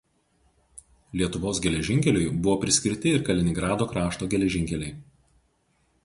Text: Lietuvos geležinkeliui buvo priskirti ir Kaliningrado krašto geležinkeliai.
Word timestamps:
Lietuvos 1.19 1.59
geležinkeliui 1.65 2.31
buvo 2.47 2.55
priskirti 2.63 3.13
ir 3.17 3.21
Kaliningrado 3.27 3.87
krašto 3.91 4.29
geležinkeliai. 4.33 4.97